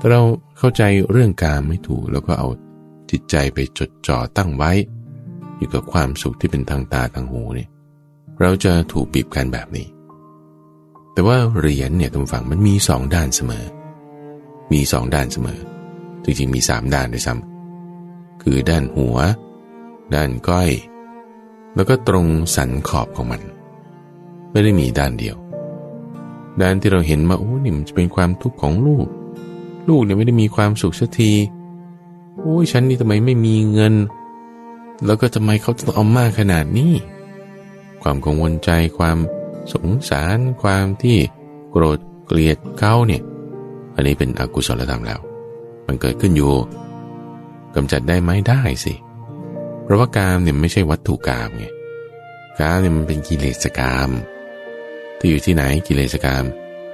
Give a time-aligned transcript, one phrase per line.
[0.00, 0.22] ถ้าเรา
[0.58, 2.48] เข้าใจเรื่องการไม่ถูก แล้วก็เอา
[3.10, 4.72] จิตใจไปจดจ่อตั้งไว้
[5.56, 7.68] อยู่กับความสุขที่เป็นทางตาทางหูเนี่ย
[8.40, 9.86] เราจะถูกบีบกันแบบนี้
[11.12, 13.64] แต่ว่าเหรียญเนี่ยตรงฝั่งมันมีสองด้านเสมอ
[14.72, 15.60] มีสองด้านเสมอ
[16.24, 19.16] จริงๆมีสามด้านด้วยซ้ำคือด้านหัว
[20.14, 20.70] ด้านก้อย
[21.74, 22.26] แล้วก็ตรง
[22.56, 23.42] สันขอบของมัน
[24.50, 25.36] ไม่ได้มีด้านเดียว
[26.60, 29.06] ด้านที่เราเห็นมาโอ้นี่มันจะเป็นความทุกข์ของลูก
[29.88, 31.32] ลูกเนี่ยไม่ได้มีความสุขสักที
[32.40, 33.94] โอ้ยฉันนี่ทำไมไม่มีเงิน
[35.06, 36.92] แล้วก็ทำไมเขาต้องเอามากขนาดนี้
[38.02, 39.18] ความกังวลใจความ
[39.72, 41.18] สงสารความที่
[41.70, 43.22] โกรธเกลียดเขาเนี่ย
[43.94, 45.20] อันนี้เป็นอกุศลธรรมแล้ว
[45.86, 46.52] มันเกิดขึ้นอยู่
[47.74, 48.94] กำจัดได้ไหมได้สิ
[49.82, 51.64] เพราะว่ากามเนี่ยไม่ใช่วัตถุกามไง
[52.60, 54.10] กามเนี่ยมันเป็นกิเลสกาม
[55.18, 56.44] ที่อยู่ที่ไหนกิเลสกาม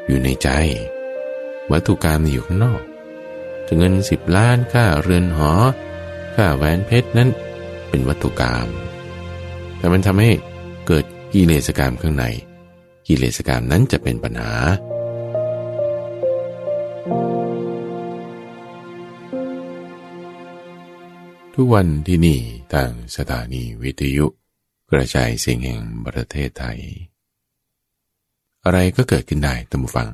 [0.07, 0.49] อยู่ในใจ
[1.73, 2.83] วัตถุกามอยู่ข้างนอก
[3.67, 5.53] ถึงเงินสิบล้านค่าเรือนหอ
[6.37, 7.29] ค่าแหวนเพชรนั้น
[7.89, 8.69] เป็นวัตถุกรรม
[9.77, 10.31] แต่มันทำให้
[10.87, 12.25] เกิดกิเลสกรรมข้างใน
[13.07, 14.53] กิเลสกรรมนั้นจะเป็นปัญหา
[21.55, 22.41] ทุกวันที่นี่
[22.73, 24.27] ทางสถานีวิทยุ
[24.91, 26.81] กระจายเสียงแห่งประเทศไทย
[28.65, 30.09] อะไรก็เกิดขึ้นได้ตั้งฟัง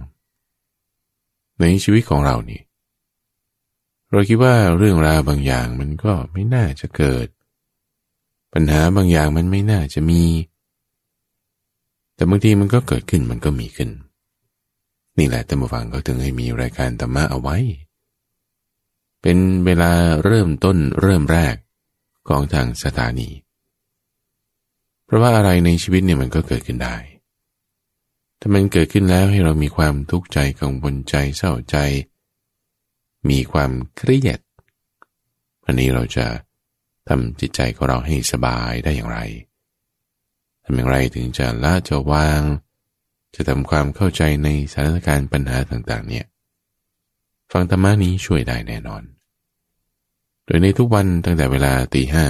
[1.63, 2.61] ในชีวิตของเรานี่
[4.11, 7.27] เราคิดว่าเรื่องราวบางอย่างมันก็ไม่น่าจะเกิด
[8.53, 10.23] ปัญหาบางอย่างมันไม่น่าจะมี
[12.15, 13.91] แต่บางทีมันก็เกิดขึ้นมันก็มีขึ้น
[15.19, 17.57] นี่แหละท่านผู้ฟังก็ถึงให้มีรายการธรรมะเอาไว้
[19.23, 19.93] เป็นเวลา
[20.25, 21.55] เริ่มต้นเริ่มแรก
[22.29, 23.29] ของทางสถานี
[25.05, 26.97] เพราะว่าอะไรในชีวิตเนี่ยมันก็เกิดขึ้นได้
[28.45, 31.77] ถ้ามันเกิดขึ้นแล้วให้เรามีความทุกข์ใจกังวลใจเศร้าใจ
[33.31, 34.41] มีความเครียด
[35.67, 36.27] อันนี้เราจะ
[37.09, 39.19] ทำจิตใจของเราให้สบายได้อย่างไร
[40.65, 42.41] ทำอย่างไรถึงจะละจะวาง
[43.35, 46.27] จะทำความเข้าใจในสถานการณ์ปัญหาต่างๆ เนี่ย
[47.53, 49.03] ฟังธรรมะนี้ช่วยได้แน่นอน
[50.45, 52.27] โดยในทุกวันตั้งแต่เวลาตีห้า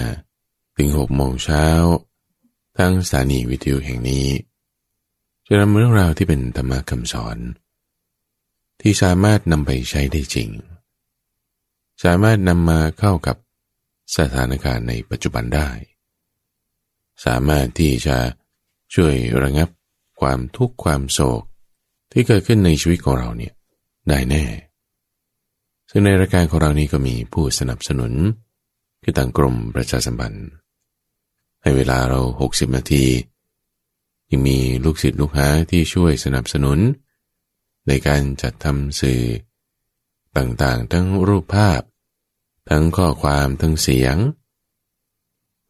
[0.77, 1.65] ถึงหกโมงเช้า
[2.77, 4.27] ทางสถานีวิทยุแห่งนี้
[5.47, 7.39] จะนำเรื่องราวที่เป็นธรรมะคำสอน
[8.81, 10.49] ที่สามารถนำไปใช้ได้จริง
[12.05, 13.37] สามารถนำมาเข้ากับ
[14.17, 15.69] สถานการณ์ในปัจจุบันได้
[17.25, 18.17] สามารถที่จะ
[18.95, 19.69] ช่วยระงับ
[20.21, 21.43] ความทุกข์ความโศก
[22.13, 23.55] ที่เกิดขึ้นในชีวิตของเราเนี่ย
[24.09, 24.45] ได้แน่
[25.91, 28.13] ซึ่งในรายการของเรานี้ก็มีผู้สนับสนุน
[29.03, 30.49] คือทางกรมประชาสัมพันธ์
[31.63, 32.21] ให้เวลาเรา
[32.51, 33.05] 60 นาที
[34.33, 36.79] ยังมีลูกศิษย์ลูกหาที่ช่วยสนับสนุน
[37.87, 39.23] ในการจัดทำสื่อ
[40.37, 41.83] ต่างๆ ทั้งรูปภาพ
[42.71, 44.17] ทั้งข้อความทั้งเสียง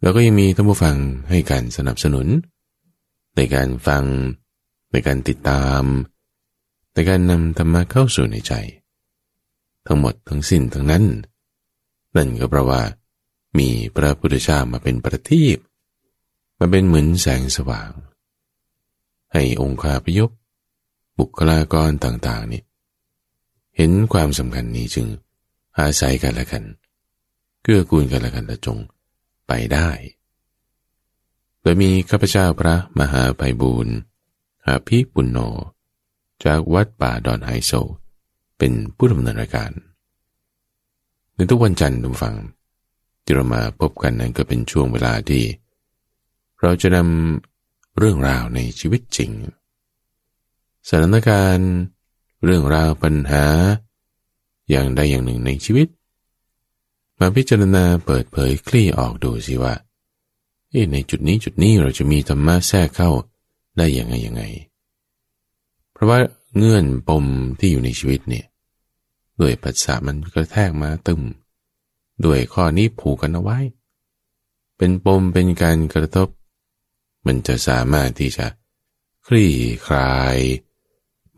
[0.03, 0.97] แล้วก็ยังมีท่านผู้ฟัง
[1.31, 2.27] ให้การสนับสนุน
[3.37, 4.05] ในการฟัง
[4.93, 5.83] ในการติดตาม
[6.95, 8.53] ในการนำธรรมะเข้าสู่ในใจ
[9.87, 11.05] ทั้งหมดทั้งสิ้นทั้งนั้น
[12.17, 12.83] นั่นก็เพราะว่า
[13.59, 15.59] มีพระพุทธเจ้ามาเป็นประทีป
[16.59, 17.91] มาเป็นเหมือนแสงสว่าง
[19.33, 20.31] ให้องค์คาพยพ
[21.19, 22.63] บุคลากรต่างๆนี่
[23.77, 25.07] เห็นความสำคัญนี้จึง
[25.79, 26.65] อาศัยกันและกัน
[27.63, 28.79] เกื้อกูลกันและกันละจง
[29.47, 29.89] ไปได้
[31.61, 33.97] โดยมีข้าพเจ้าพระมหาไพบูรณ์
[34.67, 35.39] อาภิปุณโญ
[36.45, 37.73] จากวัดป่าดอนไฮโซ
[38.59, 39.71] เป็นผู้ดำเนินรายการ
[41.35, 42.37] ในทุกวันจันทร์ทุกฝัง
[43.25, 45.43] ที่เรามาพบกันนั้นก็เป็นช่วงเวลาที่
[46.61, 47.52] เราจะนำ
[47.99, 49.31] เรื่องราวในชีวิตจริง
[50.89, 51.71] สถานการณ์
[52.45, 53.45] เรื่องราวปัญหา
[54.71, 55.89] อย่างใดอย่างหนึ่งในชีวิต
[57.19, 59.75] มาพิจารณาเปิดเผยคลี่ออกดูสิว่า
[60.71, 63.11] เอ๊ในจุดนี้จุดนี้เราจะมีธรรมะแทรกเข้า
[63.77, 64.43] ได้อยังไงยังไง
[65.93, 66.19] เพราะว่า
[66.57, 67.25] เงื่อนปม
[67.59, 68.47] ที่อยู่ในชีวิตเนี่ย
[69.41, 71.23] ด้วยปัสสามันกระแทกมาตึม
[72.25, 73.59] ด้วยข้อนี้ผูกกันเอาไว้
[74.77, 76.29] เป็นปมเป็นการกระทบ
[77.27, 78.47] มันจะสามารถที่จะ
[79.27, 79.53] คลี่
[79.87, 80.37] คลาย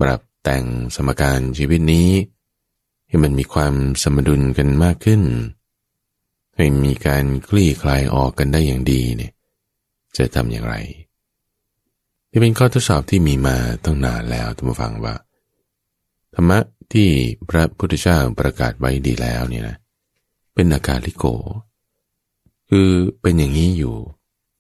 [0.00, 0.64] ปรับแต่ง
[0.94, 2.10] สมการชีวิตนี้
[3.08, 5.22] ให้มันมีความสมดุลกันมากขึ้น
[6.56, 9.32] ให้มีการคลี่คลายออกกันได้อย่างดีเนี่ย
[10.16, 10.76] จะทำอย่างไร
[12.30, 15.14] นี่เป็นข้อทดสอบที่มีมาตั้งนานแล้วท่านผู้ฟังว่า
[16.34, 16.58] ธรรมะ
[16.92, 17.08] ที่
[17.48, 19.76] พระพุทธเจ้าประกาศไว้ดีแล้วเนี่ยนะ
[20.54, 21.24] เป็นอาการลิโก
[22.68, 22.88] คือ
[23.20, 23.94] เป็นอย่างนี้อยู่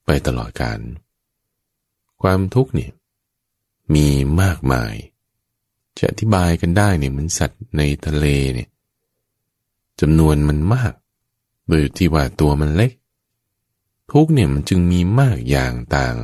[0.06, 0.78] ไปตลอดการ
[2.26, 2.92] ความทุกข์เนี่ย
[3.94, 4.06] มี
[4.42, 4.94] มากมาย
[5.98, 8.68] จะอธิบายกันได้เนี่ยเหมือนสัตว์ในทะเลเนี่ย
[10.00, 10.92] จำนวนมันมาก
[11.68, 12.92] โดยที่ว่าตัวมันเล็ก
[14.12, 16.14] ทุกเนี่ยมันจึงมีมากอย่างต่าง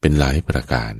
[0.00, 0.94] เป็นหลายประการ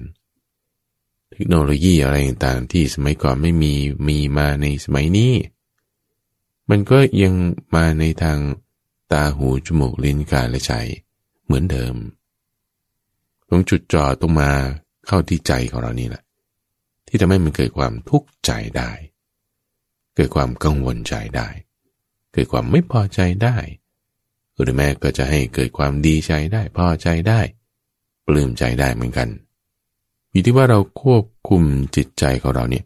[1.33, 3.75] เทคโนโลยีอะไรต่างๆที่สมัยก่อนไม่มี
[4.09, 5.33] มีมาในสมัยนี้
[6.71, 7.35] มันก็ยัง
[7.75, 8.39] มาในทาง
[9.13, 10.73] ตาหูจมูกลิ้นกายและใจ
[11.45, 11.97] เหมือนเดิม
[13.55, 14.51] รงจุดจอตรงมา
[15.07, 16.23] เข้าที่ใจของเรานี่แหละ
[17.09, 18.91] ที่ทำให้มันเกิดความทุกข์ใจได้
[20.17, 21.49] เกิดความกังวลใจได้
[22.33, 23.57] เกิดความไม่พอใจได้
[24.61, 27.41] หรือแม่ก็จะให้เกิดความดีใจได้พอใจได้
[28.27, 29.29] ปลื้มใจได้เหมือนกัน
[30.31, 31.63] อยู่ที่ว่าเราควบคุม
[31.97, 32.85] จิตใจของเราเนี่ย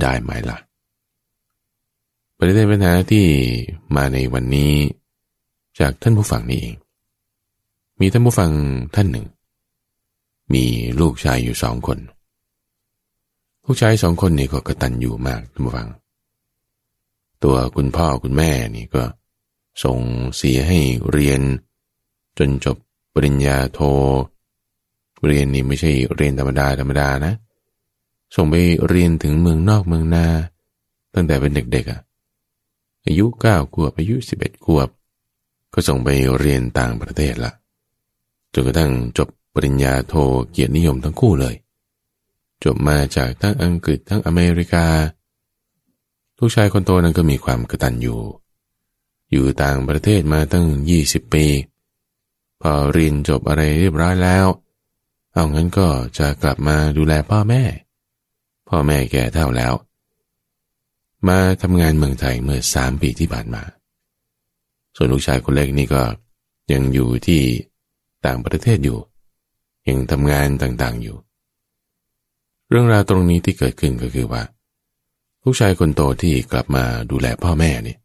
[0.00, 0.58] ได้ไหมล่ะ
[2.36, 3.26] ประเด็นปัญหาที่
[3.96, 4.74] มาในวันนี้
[5.78, 6.76] จากท่านผู้ฟังนี่เอง
[8.00, 8.50] มีท่านผู้ฟัง
[8.94, 9.26] ท่านหนึ่ง
[10.54, 10.64] มี
[11.00, 11.98] ลูกชายอยู่สองคน
[13.64, 15.88] ลูกชายสองคนนี่ก็กระตันอยู่มากท่านผู้ฟัง
[17.42, 19.02] ตัวคุณพ่อคุณแม่นี่ก็
[19.84, 19.98] ส่ง
[20.36, 20.80] เสียให้
[21.10, 21.40] เรียน
[22.38, 22.76] จนจบ
[23.14, 23.80] ปริญญาโท
[25.26, 27.34] เรียนนี่ไม่ใช่เรียนธรรมดาธรรมดานะ
[28.34, 28.54] ส่งไป
[28.88, 30.26] เรียนถึงเมืองนอกเมืองนา
[31.14, 32.00] ตั้งแต่เป็นเด็กๆอะ่ะ
[33.06, 34.88] อายุเก้าขวบอายุสิบเอ็ดขวบ
[35.74, 36.08] ก็ส่งไป
[36.38, 37.52] เรียนต่างประเทศละ
[38.52, 40.14] จนกระทั่งจบ ปริญญาโท
[40.50, 41.54] เกียรตินิยมทั้งคู่เลย
[42.64, 44.86] จบมาจากทั้งอังกฤษทั้งอเมริกา
[46.38, 48.20] ลูกชายคนโตนั้นก็มีความกระตันอยู่
[49.32, 51.46] อยู่ต่างประเทศมาตั้งยี่สิบปี
[52.60, 54.46] พอเรียนจบอะไรเรียบร้อยแล้ว
[55.32, 55.88] เอางั้นก็
[56.18, 57.62] จะกลับมาดูแลพ่อแม่
[58.68, 59.74] พ่อแม่แก่เท่าแล้ว
[61.28, 63.62] มาทำงานเมืองไทยเมื่อสามปีที่ผ่านมา
[64.96, 66.02] ส่วนลูกชายคนเล็กนี่ก็
[66.72, 67.42] ยังอยู่ที่
[68.26, 68.98] ต่างประเทศอยู่
[69.88, 71.16] ยังทำงานต่างๆอยู่
[72.68, 74.42] เรื่องราวตรงนี้ที่เกิดขึ้นก็คือว่า
[75.44, 77.98] ลูกชายคนโตที่กลับมาดูแลพ่อแม่เนี่ย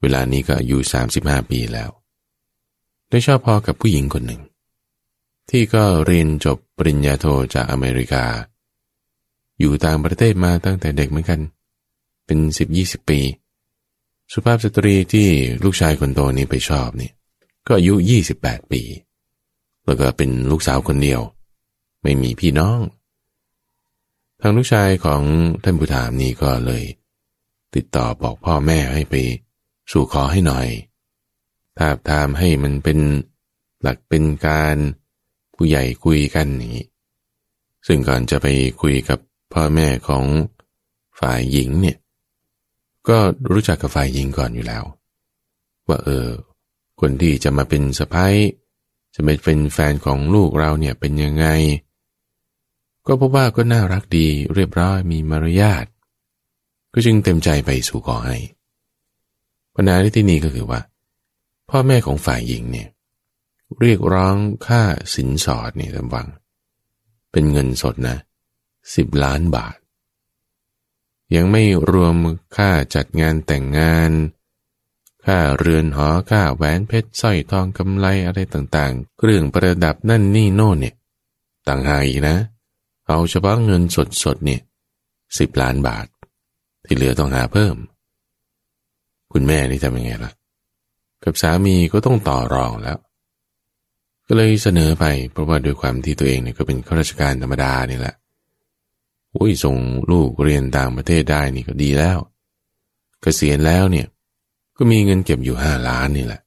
[0.00, 0.78] เวลานี้ก็อายุ
[1.14, 1.90] 35 ปีแล้ว
[3.10, 4.42] ได้ชอบพอกับผู้หญิงคนหนึ่ง
[5.50, 8.24] ที่ก็เรียนจบปริญญาโทจากอเมริกา
[9.58, 11.40] อยู่ต่างประเทศมาตั้งแต่เด็กเหมือนกัน
[12.26, 12.38] เป็น
[12.78, 13.20] 10-20 ปี
[14.32, 15.28] สุภาพสตรีที่
[15.62, 17.10] ลูกชายคนโตนี้ไปชอบนี่
[17.66, 17.94] ก็อายุ
[18.34, 18.82] 28 ปี
[19.84, 21.20] แล้วก็เป็นลูกสาวคนเดียว
[22.02, 22.80] ไม่มีพี่น้อง
[24.40, 25.22] ทางลูกชายของ
[25.62, 26.84] ท่านผู้ถามนี้ก็เลย
[27.74, 29.14] ติดต่อบอกพ่อแม่ให้ไป
[29.92, 30.68] สู่ขอให้หน่อย
[31.78, 32.98] ถาบทามให้มันเป็น
[33.82, 34.76] หลักเป็นการ
[35.54, 36.78] ผู้ใหญ่คุยกันนี้
[37.86, 38.46] ซึ่งก่อนจะไป
[38.82, 39.18] คุยกับ
[39.52, 40.24] พ่อแม่ของ
[41.20, 41.96] ฝ่ายหญิงเนี่ย
[43.08, 43.18] ก็
[43.52, 44.84] รู้จักกับฝ่ายหญิงก่อนอยู่แล้ว
[45.88, 46.26] ว่าเออ
[47.00, 48.34] คนที่จะมาเป็นสะพ้าย
[49.14, 51.46] จะเป็นแฟนของลูกเราเนี่ยเป็นยังไง
[53.06, 55.86] ก็พบว่าก็น่ารักดีเรียบร้อยมีมารยาท
[56.92, 58.38] ก็จึงเต็มใจไปสู่ขอให้
[59.74, 60.80] ปัญหาที่นี่ก็คือว่า
[61.70, 62.88] พ่อแม่ของฝ่ายหญิงเนี่ย
[63.80, 64.36] เรียกร้อง
[64.66, 64.82] ค่า
[65.14, 66.28] สินสอดเนี่ยจำวัง
[67.32, 68.16] เป็นเงินสดนะ
[68.94, 69.76] สิบล้านบาท
[71.34, 72.16] ยังไม่รวม
[72.56, 74.10] ค่าจัดงานแต่งงาน
[75.26, 80.94] ค่าเรือนหอค่าแหวนเพชรสร้อยทองกำไลอะไรต่างๆ เครื่องประดับนั่นนี่โน่นเนี่ย
[81.68, 82.36] ต่างหากอีกนะ
[83.06, 83.82] เอาเฉพาะเงิน
[84.24, 84.60] สดๆเนี่ย
[85.38, 86.06] สิบล้านบาท
[86.84, 87.76] ที่เหลือต้องหาเพิ่ม
[89.32, 90.32] คุณแม่นี่ทำยังไงล่ะ
[91.24, 92.98] กับสามีก็ต้องต่อรองแล้ว
[94.26, 98.14] ก็เลยเสนอไปเพราะว่าด้วยความที่ตัวเองเนี่ยก็เป็นข้าราชการธรรมดานี่แหละ
[99.36, 99.76] อุ้ยส่ง
[100.10, 102.30] ลูกเรียนต่างประเทศได้นี่ก็ดีแล้วก
[103.22, 104.06] เกษียณแล้วเนี่ย
[104.76, 106.40] ก็มีเงินเก็บอยู่ห้าล้านนี่แหละ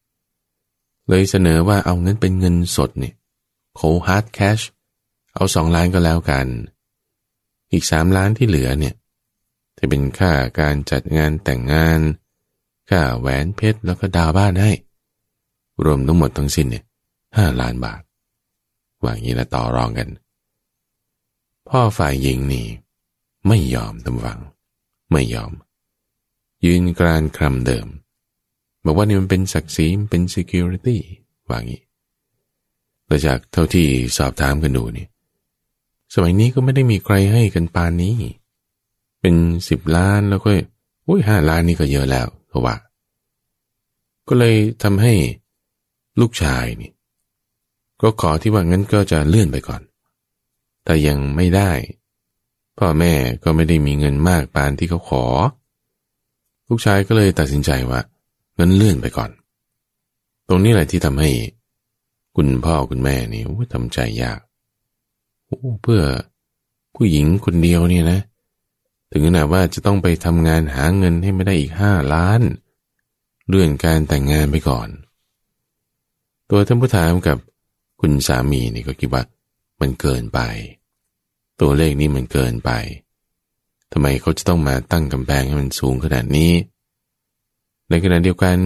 [1.08, 3.14] เลยเสนอว่าเอาเงินเป็นเงินสดเนี่ย
[3.76, 4.60] โคฮาร์ดแคช
[5.34, 6.46] เอาสองล้านก็แล้วกัน
[7.72, 8.94] อีกสามล้านที่เหลือเนี่ย
[9.78, 12.00] จะเป็นค่าการจัดงานแต่งงาน
[12.90, 14.72] ค่าแหวนเพชรแล้วก็ดาวบ้านให้
[15.84, 16.84] รวมทั้งหมดทั้งสิ้นเนี่ย
[17.36, 18.02] ห้าล้านบาท
[19.02, 20.08] ว่างี้ละต่อรองกัน
[21.68, 22.66] พ่อฝ่ายหญิงนี่
[23.48, 24.38] ไม่ยอมตำวัง
[25.12, 25.52] ไม่ยอม
[26.64, 27.86] ยืนกรานคำเดิม
[28.86, 30.96] บอกว่านี่มันเป็นศักดิ์ศรีเป็น security
[31.48, 31.82] ว่างี้
[33.06, 35.06] แต่จากเท่าที่สอบถามกันดูนี่
[36.14, 38.14] สมัยนี้ก็ไม่ได้มีใครให้กันปานนี้
[39.20, 39.34] เป็น
[39.68, 40.50] สิบล้านแล้วก็
[41.06, 42.76] อุ้ยห้าล้านนี่ก็เยอะแล้วเขาว่า
[44.28, 45.12] ก็เลยทำให้
[46.20, 46.90] ลูกชายนี่
[48.02, 49.82] ก็ขอที่ว่างั้นก็จะเลื่อนไปก่อน
[50.84, 51.70] แต่ยังไม่ได้
[52.78, 53.12] พ่อแม่
[53.44, 55.24] ก็ไม่ได้มีเงินมากปานที่เขาขอ
[56.68, 58.00] ลูกชายก็เลยตัดสินใจว่า
[58.58, 59.30] งินเลื่อนไปก่อน
[60.48, 61.30] ตรงนี้แหละที่ทำให้
[62.36, 64.40] คุณพ่อคุณแม่นี่ทำใจยาก
[65.82, 66.02] เพื่อ
[66.94, 68.20] ผู้หญิงคนเดียวเนี่ยนะ
[69.10, 72.40] ถึงขนาดว่าจะต้องไปทำงานหาเงินให้ไม่ได้อีกห้าล้าน
[73.48, 74.88] เลื่อนการแต่งงานไปก่อน
[76.50, 77.38] ตัวท่านผู้ถามกับ
[78.00, 79.22] คุณสามีนี่ก็คิดว่า
[79.80, 80.40] มันเกินไป
[81.60, 82.70] ตัวเลขนี้มันเกินไป
[83.92, 86.52] ทำไมเขาจะต้องมาตั้งกำแพงให้มันสูงขนาดนี้
[87.88, 88.58] ในขณะเดียวกัน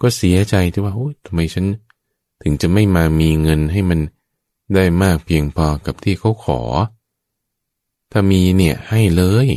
[0.00, 1.66] ก็เสียใจที่ว่าโอ้ทำไมฉัน
[2.42, 4.00] ถึงจะไม่มามีเงินให้มัน
[4.74, 6.60] ได้มากเพียงพอกับที่เขาขอ
[8.12, 9.48] ถ้ามีเนี่ยให้เลย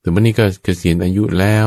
[0.00, 1.66] แต่วันนี้ก็เกษียณอายุแล้ว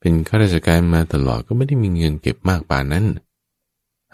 [0.00, 3.06] เป็นข้าราชการมาตลอดก็ไม่ได้มีเงินเก็บมากป่านนั้น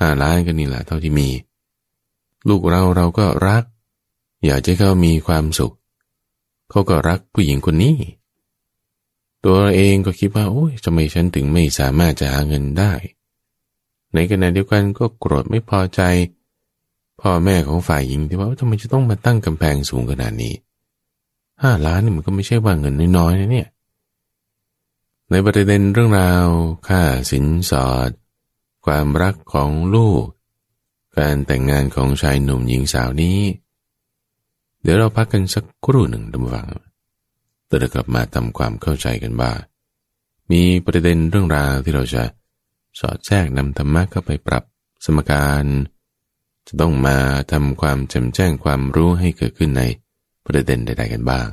[0.00, 1.28] ห้าล้านก็นี่แหละเท่าที่มี
[2.48, 3.64] ลูกเราเราก็รัก
[4.44, 5.74] อยากจะเขามีความสุข
[6.70, 7.96] เขาก็รักผู้หญิงคนนี้
[9.44, 12.92] ตัวเราเองก็คิดว่าโอ้ยทำไมฉันถึงไม่สามารถจะหาเงินได้
[14.14, 16.00] ในขณะเดียวกันก็โกรธไม่พอใจ
[17.20, 20.54] พ่อแม่ของฝ่ายหญิงที่ว่าทำไมจะต้องมาตั้งกำแพงสูงขนาดนี้
[21.62, 23.68] ห้าล้านนี่มันก็ไม่ใช่ว่าเงินน้อยๆนะเนี่ย
[25.30, 26.46] ในประเด็นเรื่องราว
[26.88, 28.10] ค่าสินสอด
[28.86, 30.24] ความรักของลูก
[31.18, 33.38] การแต่งงานของชายหนุ่มหญิงสาวนี้
[34.82, 36.66] เดี๋ยวเราพักกันสักครู่หนึ่งดำฟัง
[37.68, 39.52] เดี๋ยวกลับมาทำความเข้าใจกันว่า
[40.50, 42.24] มีประเด็นเรื่องราวที่เราจะ
[43.00, 44.64] สอดแทรกนำธรรมะเข้าไปปรับ
[45.04, 45.64] สมการ
[46.66, 47.16] จะต้องมา
[47.52, 49.82] ทำความแจ่มแจ้งความรู้ให้เกิดขึ้นใน
[50.46, 51.48] ประเด็นใดๆกันบ้าง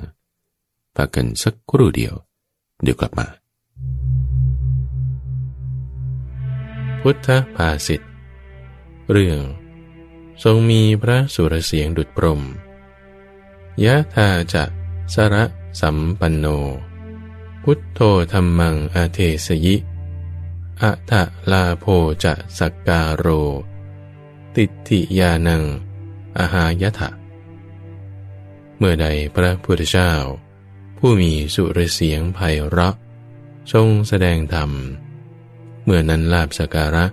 [0.96, 2.14] พักกันสักครู่เดียว
[2.84, 3.28] เดี๋ยวกลับมา
[7.02, 8.02] พุทธภาษิต
[9.12, 9.42] เรื่อง
[10.44, 12.42] ทรงมีพระสุรเสียงดุจปรม
[13.86, 14.64] ยะธาจะ
[15.14, 15.44] สระ
[15.80, 16.46] สัมปันโน
[17.64, 18.00] พุทโธ
[18.32, 19.76] ธรรมังอาเทสยิ
[20.82, 21.86] อะทะลาโพ
[22.24, 23.28] จะสักการโร
[24.56, 25.64] ติติยานัง
[26.38, 27.10] อาหายถะ
[28.78, 30.12] เมื่อใดพระพุทธเจ้า
[30.98, 32.96] ผู้มีสุรเสียงไพเราะ
[33.74, 34.72] ทรงแสดงธรรม
[35.84, 37.06] เมื่อนั้นลาบสการะ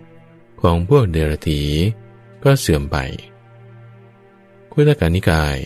[0.61, 1.63] ของพวกเดรธี
[2.45, 2.97] ก็เสื่อมไป
[4.73, 5.59] คุตกานิกาย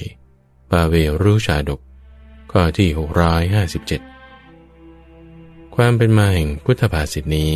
[0.71, 1.81] ปาเวรุชาดก
[2.59, 2.91] ข้อที่
[4.53, 7.55] 657 ความเป็นมาแห่งพุทธภาษิตนี้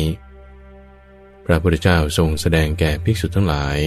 [1.45, 3.77] พระพุทธเจ้าทรงแสดงแก่ภิกษุทั้งหลาย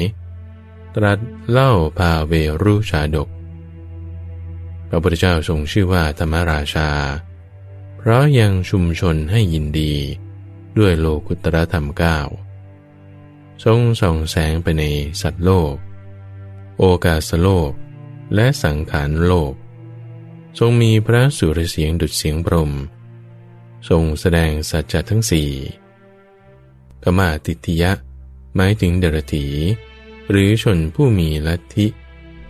[0.94, 1.18] ตรัส
[1.50, 3.28] เล่าพาเวรุชาดก
[4.88, 6.90] พระพุทธเจ้าทรงชื่อว่าธรรมราชา
[7.98, 9.94] เพราะยังชุมชนให้ยินดี
[10.78, 12.18] ด้วยโลกุตรธรรมเก้า
[13.64, 14.84] ทรงส่องแสงไปใน
[15.22, 15.74] สัตว์โลก
[16.78, 17.70] โอกาสโลก
[18.34, 19.54] และสังขารโลก
[20.58, 22.72] ทรงมีพระสุรเสียงดุจเสียงพรม
[23.88, 25.50] ทรงแสดงสัจจะทั้งสี่
[27.02, 27.92] กมาติติยะ
[28.56, 29.46] หมายถึงเดรถี
[30.30, 31.86] หรือชนผู้มีลัทธิ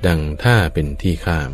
[0.06, 1.52] ดังท่าเป็นที่ข้าม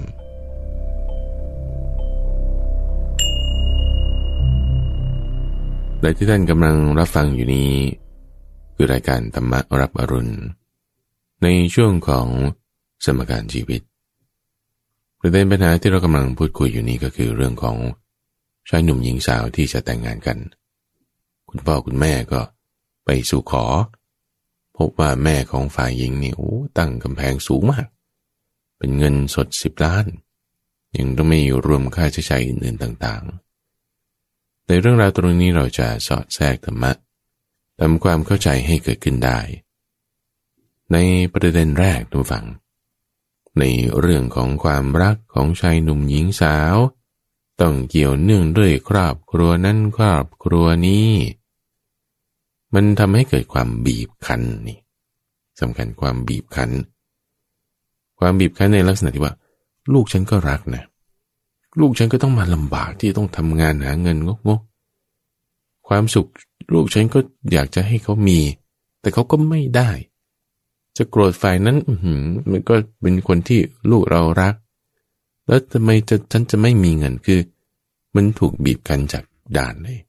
[6.00, 7.73] และที่ท่านกำลังรับฟังอยู่นี้
[8.75, 10.35] คือรายการธรรมรับอรุณ
[11.42, 12.28] ในช่วงของ
[13.04, 13.83] สมการชีวิต
[15.22, 17.76] ประเด็นปัญหาที่เรากำลังพูดคุยอยู่นี้ก็คือเรื่องของ
[18.68, 20.38] ชายหนุ่มหญิงสาวที่จะแต่งงานกัน
[21.48, 22.40] คุณพ่อคุณแม่ก็
[23.04, 23.64] ไปสู่ขอ
[24.76, 27.86] พบว่าแม่ของฝ่ายหญิงนี่โอ้ตั้งกำแพงสูงมาก
[28.78, 30.06] เป็นเงินสดสิบล้าน
[30.96, 36.92] ยังต้องไม่รวมค่าใช้จ่ายอื่นๆต่างๆ ในเรื่องราวตรงนี้เราจะสอดแทรกธรรมะ
[37.80, 39.38] ทำความเข้าใจให้เกิดขึ้นได้
[40.92, 40.96] ใน
[41.32, 42.46] ประเด็นแรกทุกฝั่ง
[43.59, 43.64] ใน
[44.00, 46.76] เรื่องของความรักของชายหนุ่มหญิงสาว
[47.61, 51.11] ต้องเกี่ยวเนื่องด้วยครอบครัวนั้นครอบครัวนี้
[52.75, 54.78] มันทำให้เกิดความบีบคั้นนี่
[55.61, 56.71] สำคัญความบีบคั้น
[58.19, 59.35] ความบีบคั้นในลักษณะที่ว่า
[59.92, 60.83] ลูกฉันก็รักนะ
[61.80, 64.16] ลูกฉันก็ต้องมาลำบากที่ต้องทำงานหาเงิน
[64.49, 66.28] งกๆความสุข
[66.73, 67.19] ลูกฉันก็
[67.52, 68.38] อยากจะให้เขามี
[69.00, 69.90] แต่เขาก็ไม่ได้
[70.97, 71.94] จะโกรธฝ่ายนั้นอื
[72.50, 74.54] มันก็เป็นคนที่ลูกเรารัก
[75.47, 77.40] แล้วทำไมจะฉันจะไม่มีเงินคือ
[78.14, 79.25] มันถูกบีบคั้นจาก
[79.56, 80.00] ด่านเลย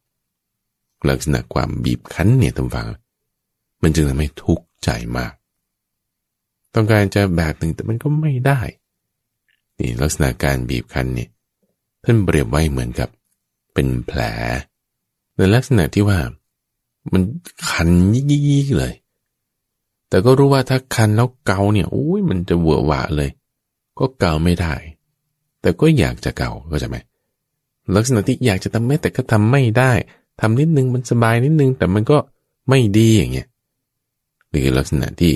[1.10, 2.88] ลักษณะความบีบคั้นเนี่ยท่านฟัง
[3.82, 5.34] มันจึงทำให้ทุกข์ใจมาก
[6.74, 8.60] ต้องการจะแบบหนึ่งแต่มันก็ไม่ได้
[9.80, 11.30] นี่ลักษณะการบีบคั้นเนี่ย
[12.04, 13.10] ท่านเปรียบไว้เหมือนกับ
[13.74, 14.20] เป็นแผล
[15.36, 16.20] ในลักษณะที่ว่า
[17.12, 17.22] มัน
[17.70, 18.94] คันยี่ๆเลย
[20.12, 23.30] แต่ก็รู้ว่าถ้าคันแล้วเกาเนี่ยโอ้ยมันจะเวอะหวะเลย
[24.00, 24.74] ก็เกาไม่ได้
[25.62, 26.98] แต่ก็อยากจะเกาก็จะไหม
[27.96, 29.92] ลักษณะที่อยากจะทำไม่แต่ก็ทำไม่ได้
[30.42, 32.18] ทำนิดนึงมันสบายนิดนึงแต่มันก็
[32.70, 33.48] ไม่ดีอย่างเงี้ย
[34.50, 35.34] หรือลักษณะที่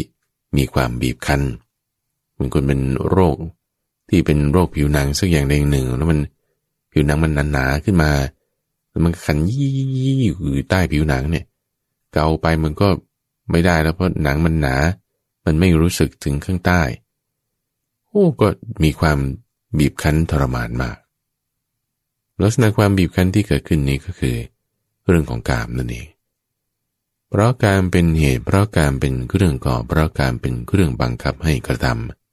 [0.58, 1.41] มีความบีบคั้น
[2.38, 3.38] มันคนเป็นโรค
[4.10, 6.20] ที่เป็นโรคผิวหนังสักอย่างใดอย่างหนึ่ง แล้วมัน
[6.91, 8.12] ผิวหนังมันหนาๆขึ้นมา
[8.89, 9.72] แล้วมันขันยี่
[10.24, 11.46] อยู่ใต้ผิวหนังเนี่ย
[12.13, 12.88] เกาไปมันก็
[13.52, 14.75] ไม่ได้แล้วเพราะหนังมันหนา
[15.46, 16.82] มันไม่รู้สึกถึงข้างใต้
[18.08, 18.48] โอ้ก็
[18.84, 19.18] มีความ
[19.78, 20.98] บีบคั้นทรมานมาก
[22.42, 24.38] ลักษณะความบีบคั้นที่เกิดขึ้นนี้ก็คือ
[25.08, 26.08] เรื่องของกามนั่นเอง
[27.30, 31.88] เพราะการเป็นเหตุ เพราะการเป็นเรื่องก่อ เพราะการเป็นเรื่องบังคับให้กระท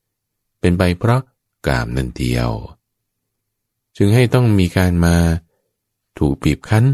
[0.08, 1.20] ำเป็นไปเพราะ
[1.68, 2.50] กามนั่นเดียว
[3.96, 5.16] จึงให้ต้องมีการมา
[6.18, 6.84] ถูกบีบคั้น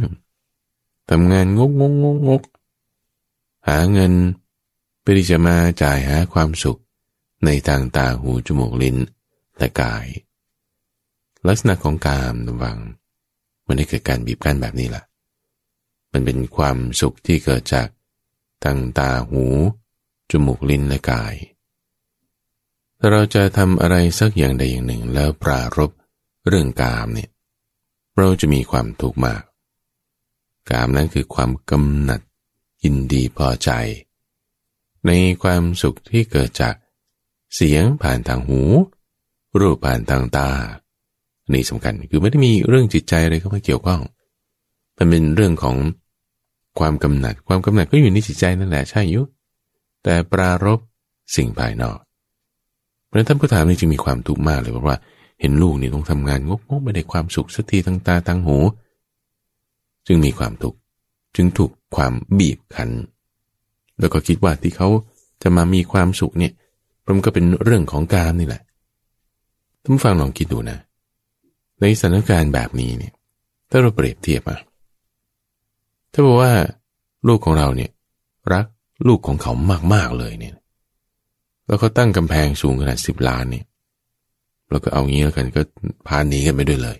[1.10, 2.42] ทำงานงกงกงกงก
[3.68, 4.12] หาเงิน
[5.00, 6.80] เพื่อที่จะมาจ่ายหาความสุข
[7.44, 8.96] ในทางตาหูจมูกลิ้น
[9.58, 10.06] และกาย
[11.46, 12.78] ลักษณะของกามระวัง
[13.66, 15.02] มันได้เกิดการบีบกั้นแบบนี้ล่ะ
[16.12, 17.88] มันเป็นความสุขที่เกิดจาก
[18.64, 19.44] ทางตาหู
[20.30, 21.34] จมูกลิ้นและกาย
[22.98, 25.90] ถ้าเราจะทำอะไรสักอย่างใดอย่างหนึ่งแล้วปรารบ
[26.48, 27.30] เรื่องกามเนี่ย
[28.18, 29.42] เราจะมีความทุกข์มาก
[30.70, 32.20] กามนั้นคือความกำหนัด
[32.82, 33.70] ยินดีพอใจ
[35.06, 35.10] ใน
[35.42, 36.74] ความสุขที่เกิดจาก
[37.54, 38.60] เสียงผ่านทางหู
[39.60, 40.48] รูปผ่านทางตา
[41.52, 44.00] นี่สำคัญคือไม่ได้มีเรื่องจิตใจอะไรเข้ามาเกี่ยวข้อง
[44.96, 45.76] มันเป็นเรื่องของ
[46.78, 49.22] ความกำหนัด ความกำหนัดก็อยู่ในจิตใจนั่นแหละใช่ยุ
[50.04, 50.78] แต่ปรารบ
[51.36, 51.98] สิ่งภายนอก
[53.06, 54.98] เพราะท่านผู้ถามนี่จึงมีความทุกข์มากเลยเพราะว่า
[55.40, 58.58] เห็นลูกนี่ต้องทำงานงกงกไม่ได้ความสุขสักทีทั้งตาทั้งหู
[60.06, 60.77] จึงมีความทุกข์
[61.36, 62.90] จึงถูกความบีบคั้น
[63.98, 64.88] แล้วก็คิดว่าที่เขา
[65.42, 66.52] จะมามีความสุขเนี่ย
[67.06, 68.62] มันก็เป็นเรื่องของการนี่แหละ
[69.82, 70.78] ท่านฟังลองคิดดูนะ
[71.80, 73.12] ในสถานการณ์แบบนี้เนี่ย
[73.70, 74.58] ถ้าเราเปรียบเทียบอะ
[76.12, 76.52] ถ้าบอกว่า
[77.28, 77.90] ลูกของเราเนี่ย
[78.52, 78.66] รัก
[79.08, 79.52] ลูกของเขา
[79.94, 80.54] มากๆเลยเนี่ย
[81.66, 83.64] แล้วเขาตั้งกำแพงสูงขนาดสิบล้านเนี่ย
[84.70, 85.60] แล้วก็เอางี้แล้วกันก็
[86.06, 86.98] พาหนีกันไปด้วยเลย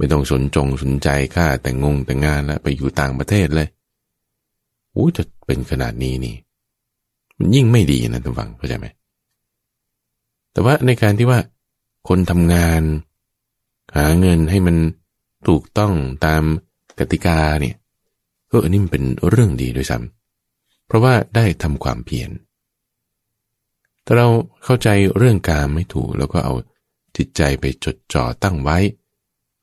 [0.00, 3.68] ไม่ต้องสนจงสนใจค่าแต่งงงแต่งงานแล้วไปอยู่ต่างประเทศเลย
[4.92, 6.36] โอ้จะเป็นขนาดนี้นี่
[7.38, 8.86] มันยิ่งไม่ดีนะท่านฟังเข้าใจไหม
[10.52, 11.40] แต่ว่าในการที่ว่า
[12.08, 12.82] คนทำงาน
[13.96, 14.76] หาเงินให้มัน
[15.48, 15.92] ถูกต้อง
[16.26, 16.42] ตาม
[16.98, 17.76] กติกาเนี่ย
[18.50, 22.30] ก็อันนี้มันเป็นเรื่องดีด้วยซ้ำเพราะว่าได้ทำความเพียร
[24.04, 24.28] ถ้าเรา
[24.64, 26.54] เข้าใจเรื่องการไม่ถูก แล้วก็เอา
[27.16, 28.78] จิตใจไปจดจ่อตั้งไว้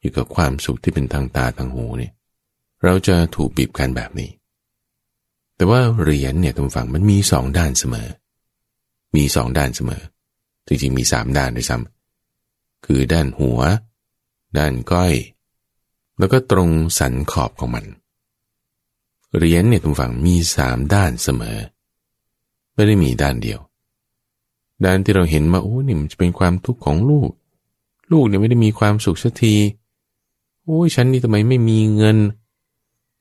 [0.01, 2.13] อยู่กับความสุขที่เป็นทางตาทางหูเนี่ย
[2.83, 4.29] เราจะถูกบีบกันแบบนี้
[5.55, 8.07] แต่ว่าเหรียญเนี่ยทุกฝั่งมันมีสองด้านเสมอ
[9.15, 10.01] มีสองด้านเสมอ
[10.67, 13.59] จริงๆมีสามด้านด้วยซ้ำคือด้านหัว
[14.57, 15.13] ด้านก้อย
[16.19, 17.85] แล้วก็ตรงสันขอบของมัน
[19.35, 21.57] เหรียญเนี่ยทุกฝั่งมีสามด้านเสมอ
[22.73, 23.59] ไม่ได้มีด้านเดียว
[24.85, 27.29] ด้านที่เราเห็นมาโอ้นี่มันจะเป็นความทุกข์ของลูก
[28.11, 29.55] ลูกเนี่ยไม่ได้มีความสุขสักที
[30.67, 32.17] โอ้ยฉันนี่ทำไมไม่มีเงิน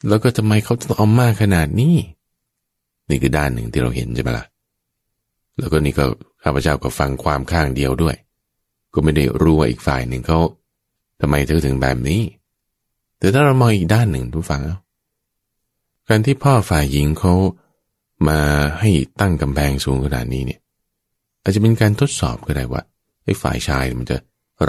[0.09, 1.97] แล้วก็ทำไมเขาต้องเอามากขนาดนี้
[3.09, 4.45] นี่คือด้านหนึ่งที่เราเห็นใช่ไหมล่ะ
[5.59, 6.05] แล้วก็นี่ก็
[6.43, 8.17] ข้าพเจ้าก็ฟังความข้างเดียวด้วย
[8.95, 10.39] ก็ไม่ได้รู้ว่าอีกฝ่ายหนึ่งเขา
[11.21, 12.21] ทำไมเธอถึงแบบนี้
[13.19, 14.63] แต่ถ้าเรามองอีกด้านหนึ่งทุกฟัง
[16.09, 17.35] การที่พ่อฝ่ายหญิงเขา
[18.29, 18.41] มา
[18.81, 20.61] ให้ตั้งกำแพงสูงขนาดนี้เนี่ย
[21.43, 22.83] อาจจะเป็นการทดสอบก็ได้ว่า
[23.25, 24.17] ไอ้ฝ่ายชายมันจะ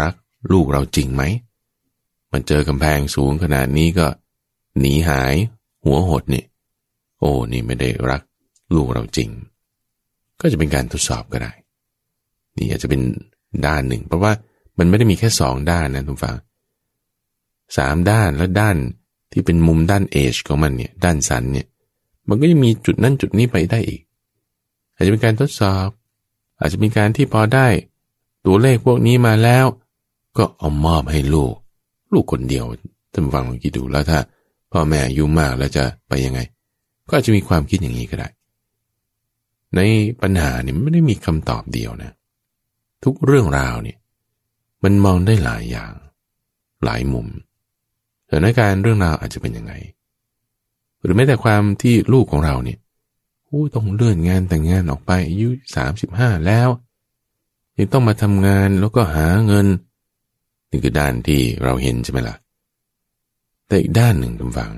[0.02, 0.14] รัก
[0.52, 1.24] ลูกเราจริงไหม
[2.32, 4.08] มันเจอกำแพงสูงขนาดนี้ก็
[4.80, 5.36] หนีหาย
[5.86, 6.44] หัวหดนี่
[7.20, 8.22] โอ้นี่ไม่ได้รัก
[8.76, 9.30] ลูกเราจริง
[10.42, 11.52] ก็จะเป็นการทดสอบก็ได้
[12.58, 13.02] นี่อาจจะเป็น
[13.66, 14.32] ด้านหนึ่ง เพราะว่า
[14.78, 16.36] มันไม่ได้มีแค่สองด้านนะทุกฝัง
[17.78, 18.78] สามด้านแล้วด้าน
[19.32, 21.68] ที่เป็นมุมด้านเอชของมันเนี่ยด้านสันเนี่ย
[22.28, 24.02] มันก็ยังมีจุดนั้นจุดนี้ไปได้อีก
[24.94, 25.88] อาจจะเป็นการทดสอบ
[26.60, 27.68] อาจจะมีการที่พอได้
[28.46, 29.66] ตัวเลขพวกนี้มาแล้ว
[30.38, 31.54] ก็เอามอบให้ลูก
[32.14, 32.66] ลูกคนเดียว
[33.14, 34.20] ท่านฟังลองคิดดูแล้วถ้า
[34.72, 36.40] พ่อแม่อายุมากแล้วจะไปยังไง
[37.08, 38.30] ก็อาจจะมีความคิดอย่างนี้ก็ได้
[39.76, 39.80] ใน
[40.22, 42.12] ปัญหานี่ไม่ได้มีคำตอบเดียวนะ
[43.04, 43.98] ทุกเรื่องราวเนี่ย
[44.84, 45.94] มันมองได้หลายอย่าง
[46.84, 47.28] หลายมุม
[48.30, 49.74] สถานการณ์เรื่องราวอาจจะเป็นยังไง
[51.02, 52.80] หรือแม้แต่ความที่ลูกของเราเนี่ย
[53.48, 56.70] อู้ต้องเลื่อนงานแต่งงานออกไปอายุสามสิบห้าแล้ว
[57.78, 59.68] ยังต้องมาทำงานแล้วก็หาเงิน
[60.70, 62.36] นี่คือด้านที่เราเห็นใช่ไหมละ่ะ
[63.68, 64.72] แต่อีกด้านหนึ่งทุกฝัง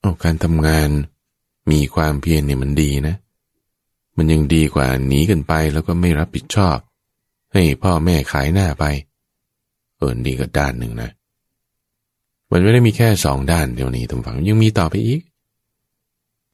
[0.00, 0.88] เอาการทำงาน
[1.70, 3.16] มีความเพียรเนี่ยมันดีนะ
[4.16, 6.78] มันยังดีกว่าหนีกันไปแล้วก็ไม่รับผิดชอบ
[7.52, 8.84] ให้พ่อแม่ขายหน้าไป
[9.96, 11.10] เออดีก็ด้านหนึ่งนะ
[12.50, 15.20] มันไม่ได้มีแค่สองด้านเดียวนี้ทุกฝังยังมีต่อไปอีก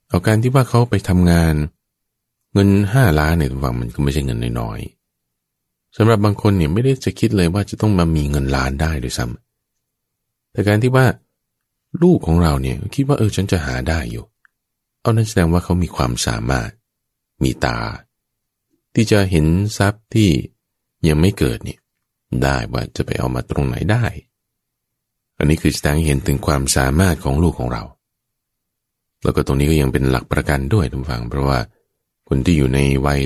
[0.09, 1.55] เอาการที่ว่าเขาไปทำงาน
[2.53, 5.02] เงินห้าล้านเนี่ยฟังมันก็ไม่ใช่เงินน้อยๆ
[5.97, 11.07] สำหรับบางคนเนี่ยไม่ได้จะคิดเลยว่าจะต้องมามีเงินล้านได้ด้วยซ้ำแต่การที่ว่า
[12.03, 14.25] ลูกของเราเนี่ยคิดว่าเออฉันจะหาได้อยู่
[15.01, 16.71] เอานั้นแสดงว่าเขามีความสามารถ
[17.43, 17.79] มีตา
[18.95, 19.47] ที่จะเห็น
[19.79, 20.29] ทรัพย์ที่
[21.09, 21.81] ยังไม่เกิดเนี่ย
[22.43, 24.05] ได้ว่าจะไปเอามาตรงไหนได้
[25.39, 27.83] อันนี้คือแสดงเห็นถึงความสามารถของลูกของเรา
[29.23, 31.59] แล้วก็ตรงนี้ก็ยังเป็นหลักประกันด้วยทุกฝัง เพราะว่า
[32.29, 33.21] คนที่อยู่ในวัย